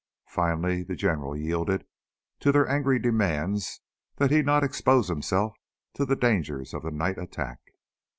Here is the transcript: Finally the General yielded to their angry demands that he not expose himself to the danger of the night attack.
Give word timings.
Finally 0.29 0.81
the 0.81 0.95
General 0.95 1.37
yielded 1.37 1.85
to 2.39 2.51
their 2.51 2.67
angry 2.67 2.97
demands 2.97 3.81
that 4.15 4.31
he 4.31 4.41
not 4.41 4.63
expose 4.63 5.09
himself 5.09 5.55
to 5.93 6.05
the 6.05 6.15
danger 6.15 6.59
of 6.61 6.81
the 6.81 6.89
night 6.89 7.19
attack. 7.19 7.59